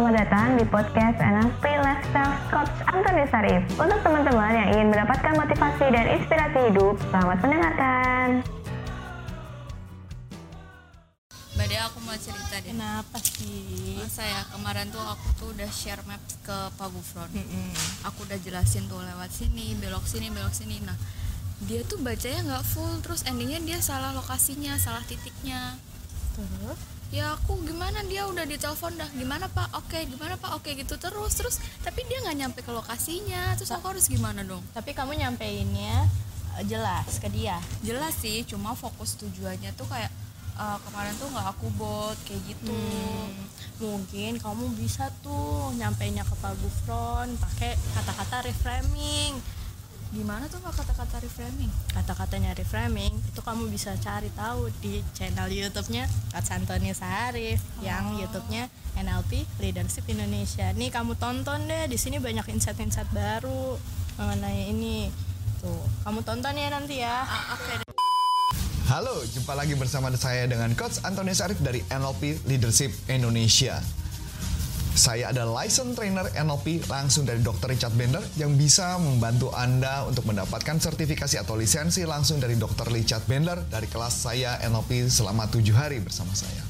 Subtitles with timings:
[0.00, 3.60] selamat datang di podcast NLP Lifestyle Coach Antoni Sarif.
[3.76, 8.28] Untuk teman-teman yang ingin mendapatkan motivasi dan inspirasi hidup, selamat mendengarkan.
[11.52, 14.00] Mbak Dea aku mau cerita deh Kenapa sih?
[14.00, 17.28] Masa ya kemarin tuh aku tuh udah share maps ke Pak Gufron
[18.08, 20.96] Aku udah jelasin tuh lewat sini, belok sini, belok sini Nah
[21.68, 25.76] dia tuh bacanya nggak full Terus endingnya dia salah lokasinya, salah titiknya
[26.32, 26.99] Terus?
[27.10, 28.06] Ya aku gimana?
[28.06, 29.10] Dia udah ditelepon dah.
[29.18, 31.58] Gimana pak, oke gimana pak, oke gitu terus Terus.
[31.82, 33.58] Tapi dia nggak nyampe ke lokasinya.
[33.58, 34.62] Terus aku harus gimana dong?
[34.70, 36.06] Tapi kamu nyampeinnya
[36.58, 37.58] eh, jelas ke dia.
[37.82, 40.10] Jelas sih, cuma fokus tujuannya tuh kayak
[40.54, 42.70] eh, Kemarin tuh nggak aku bot kayak gitu.
[42.70, 43.34] Hmm,
[43.82, 49.34] mungkin kamu bisa tuh nyampeinnya ke Pak Gufron pakai kata-kata reframing.
[50.10, 51.70] Gimana tuh Pak kata-kata reframing?
[51.94, 58.66] Kata-katanya reframing itu kamu bisa cari tahu di channel YouTube-nya Coach Antoni Sarif yang YouTube-nya
[58.98, 60.74] NLP Leadership Indonesia.
[60.74, 63.78] Nih kamu tonton deh, di sini banyak insight-insight baru
[64.18, 65.14] mengenai ini.
[65.62, 67.22] Tuh, kamu tonton ya nanti ya.
[67.22, 67.88] Ah, oke deh.
[68.90, 73.78] Halo, jumpa lagi bersama saya dengan Coach Antoni Sarif dari NLP Leadership Indonesia.
[74.90, 77.70] Saya adalah license trainer NLP langsung dari Dr.
[77.70, 82.90] Richard Bender yang bisa membantu Anda untuk mendapatkan sertifikasi atau lisensi langsung dari Dr.
[82.90, 86.62] Richard Bender dari kelas saya NLP selama tujuh hari bersama saya.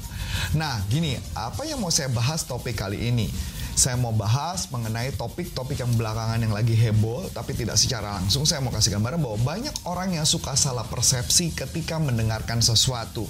[0.53, 3.27] Nah, gini, apa yang mau saya bahas topik kali ini?
[3.71, 8.45] Saya mau bahas mengenai topik-topik yang belakangan yang lagi heboh, tapi tidak secara langsung.
[8.45, 13.25] Saya mau kasih gambaran bahwa banyak orang yang suka salah persepsi ketika mendengarkan sesuatu.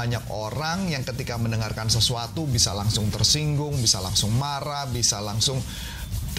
[0.00, 5.60] Banyak orang yang ketika mendengarkan sesuatu bisa langsung tersinggung, bisa langsung marah, bisa langsung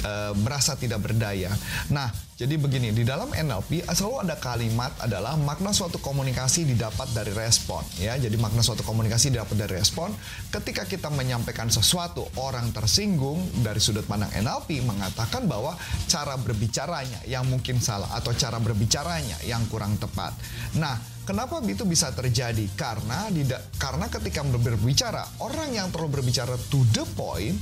[0.04, 1.52] eh, merasa tidak berdaya.
[1.92, 2.10] Nah,
[2.42, 7.86] jadi begini, di dalam NLP selalu ada kalimat adalah makna suatu komunikasi didapat dari respon,
[8.02, 8.18] ya.
[8.18, 10.10] Jadi makna suatu komunikasi didapat dari respon.
[10.50, 15.78] Ketika kita menyampaikan sesuatu, orang tersinggung dari sudut pandang NLP mengatakan bahwa
[16.10, 20.34] cara berbicaranya yang mungkin salah atau cara berbicaranya yang kurang tepat.
[20.82, 22.66] Nah, Kenapa itu bisa terjadi?
[22.74, 27.54] Karena tidak karena ketika berbicara orang yang terlalu berbicara to the point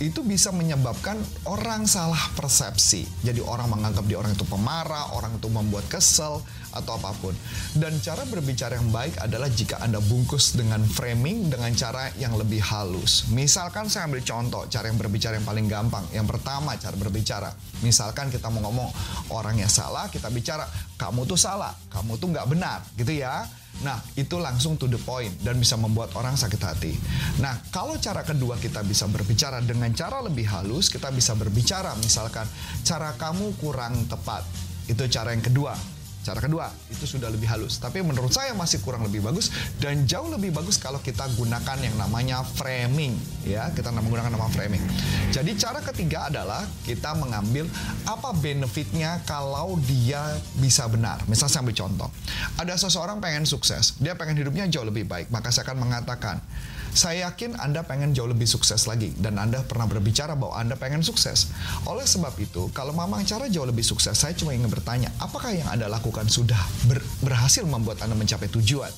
[0.00, 3.06] itu bisa menyebabkan orang salah persepsi.
[3.22, 7.36] Jadi orang menganggap dia orang itu pemarah, orang itu membuat kesel atau apa pun.
[7.76, 12.64] Dan cara berbicara yang baik adalah jika Anda bungkus dengan framing dengan cara yang lebih
[12.64, 13.28] halus.
[13.30, 16.04] Misalkan saya ambil contoh cara yang berbicara yang paling gampang.
[16.10, 17.50] Yang pertama cara berbicara.
[17.84, 18.88] Misalkan kita mau ngomong
[19.30, 20.64] orang yang salah, kita bicara
[20.96, 23.44] kamu tuh salah, kamu tuh nggak benar, gitu ya.
[23.80, 26.92] Nah, itu langsung to the point dan bisa membuat orang sakit hati.
[27.40, 32.44] Nah, kalau cara kedua kita bisa berbicara dengan cara lebih halus, kita bisa berbicara misalkan
[32.84, 34.44] cara kamu kurang tepat.
[34.86, 36.01] Itu cara yang kedua.
[36.22, 37.82] Cara kedua, itu sudah lebih halus.
[37.82, 39.50] Tapi menurut saya masih kurang lebih bagus
[39.82, 43.74] dan jauh lebih bagus kalau kita gunakan yang namanya framing, ya.
[43.74, 44.82] Kita menggunakan nama framing.
[45.34, 47.66] Jadi cara ketiga adalah kita mengambil
[48.06, 50.22] apa benefitnya kalau dia
[50.62, 51.18] bisa benar.
[51.26, 52.08] Misal saya ambil contoh.
[52.54, 56.38] Ada seseorang pengen sukses, dia pengen hidupnya jauh lebih baik, maka saya akan mengatakan,
[56.92, 61.00] saya yakin Anda pengen jauh lebih sukses lagi dan Anda pernah berbicara bahwa Anda pengen
[61.00, 61.48] sukses.
[61.88, 65.68] Oleh sebab itu, kalau memang cara jauh lebih sukses, saya cuma ingin bertanya, apakah yang
[65.72, 68.92] Anda lakukan sudah ber- berhasil membuat Anda mencapai tujuan?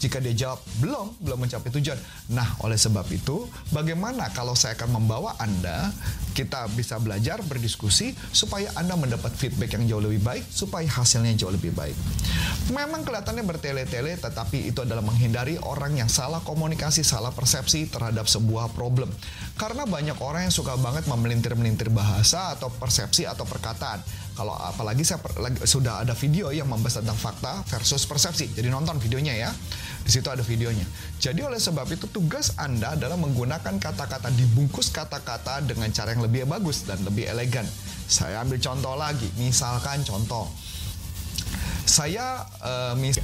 [0.00, 2.00] Jika dia jawab belum, belum mencapai tujuan.
[2.32, 5.92] Nah, oleh sebab itu, bagaimana kalau saya akan membawa Anda,
[6.40, 11.52] kita bisa belajar, berdiskusi, supaya Anda mendapat feedback yang jauh lebih baik, supaya hasilnya jauh
[11.52, 11.92] lebih baik.
[12.72, 18.72] Memang kelihatannya bertele-tele, tetapi itu adalah menghindari orang yang salah komunikasi, salah persepsi terhadap sebuah
[18.72, 19.12] problem.
[19.60, 24.00] Karena banyak orang yang suka banget memelintir-melintir bahasa atau persepsi atau perkataan.
[24.38, 28.48] Kalau apalagi saya per- lagi- sudah ada video yang membahas tentang fakta versus persepsi.
[28.56, 29.50] Jadi nonton videonya ya.
[30.10, 30.82] Di situ ada videonya.
[31.22, 36.50] Jadi oleh sebab itu tugas Anda adalah menggunakan kata-kata dibungkus kata-kata dengan cara yang lebih
[36.50, 37.62] bagus dan lebih elegan.
[38.10, 39.30] Saya ambil contoh lagi.
[39.38, 40.50] Misalkan contoh.
[41.86, 43.22] Saya eh, mis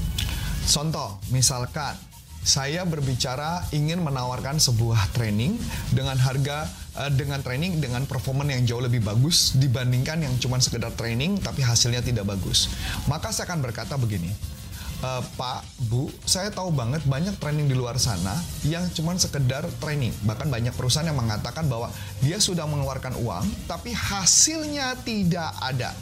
[0.70, 1.98] contoh misalkan
[2.46, 5.58] saya berbicara ingin menawarkan sebuah training
[5.90, 6.70] dengan harga
[7.02, 11.66] eh, dengan training dengan performan yang jauh lebih bagus dibandingkan yang cuma sekedar training tapi
[11.66, 12.70] hasilnya tidak bagus.
[13.10, 14.55] Maka saya akan berkata begini.
[14.96, 15.60] "Eh, Pak,
[15.92, 18.32] Bu, saya tahu banget banyak training di luar sana
[18.64, 20.12] yang cuma sekedar training.
[20.24, 21.92] Bahkan banyak perusahaan yang mengatakan bahwa
[22.24, 25.92] dia sudah mengeluarkan uang, tapi hasilnya tidak ada.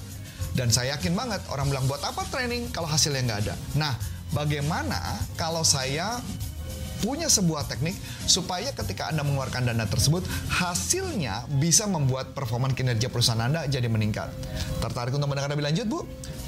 [0.55, 3.55] Dan saya yakin banget orang bilang buat apa training kalau hasilnya nggak ada.
[3.75, 3.99] Nah,
[4.31, 6.23] bagaimana kalau saya
[7.03, 7.93] punya sebuah teknik
[8.25, 14.33] supaya ketika Anda mengeluarkan dana tersebut, hasilnya bisa membuat performa kinerja perusahaan Anda jadi meningkat.
[14.81, 16.01] Tertarik untuk mendengar lebih lanjut, Bu?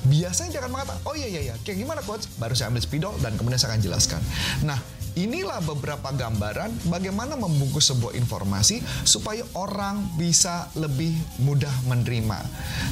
[0.04, 2.28] Biasanya dia akan mengatakan, oh iya iya iya, kayak gimana coach?
[2.36, 4.20] Baru saya ambil spidol dan kemudian saya akan jelaskan.
[4.62, 4.78] Nah,
[5.16, 12.36] inilah beberapa gambaran bagaimana membungkus sebuah informasi supaya orang bisa lebih mudah menerima.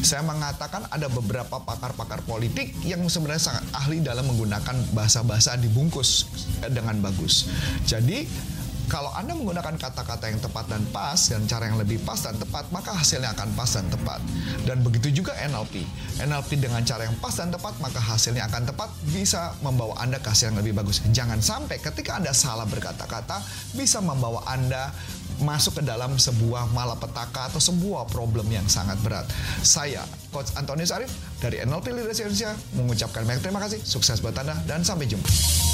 [0.01, 6.25] Saya mengatakan ada beberapa pakar-pakar politik yang sebenarnya sangat ahli dalam menggunakan bahasa-bahasa dibungkus
[6.65, 7.53] dengan bagus.
[7.85, 8.25] Jadi
[8.87, 12.69] kalau Anda menggunakan kata-kata yang tepat dan pas dan cara yang lebih pas dan tepat,
[12.69, 14.21] maka hasilnya akan pas dan tepat.
[14.69, 15.85] Dan begitu juga NLP.
[16.21, 20.29] NLP dengan cara yang pas dan tepat, maka hasilnya akan tepat bisa membawa Anda ke
[20.29, 21.01] hasil yang lebih bagus.
[21.11, 23.41] Jangan sampai ketika Anda salah berkata-kata
[23.73, 24.93] bisa membawa Anda
[25.43, 29.27] masuk ke dalam sebuah malapetaka atau sebuah problem yang sangat berat.
[29.67, 31.11] Saya, Coach Antonius Arif
[31.43, 35.74] dari NLP Leadership Indonesia mengucapkan banyak terima kasih, sukses buat Anda, dan sampai jumpa.